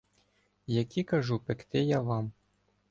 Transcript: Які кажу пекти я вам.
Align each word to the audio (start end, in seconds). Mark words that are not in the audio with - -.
Які 0.67 1.03
кажу 1.03 1.39
пекти 1.39 1.83
я 1.83 1.99
вам. 2.01 2.31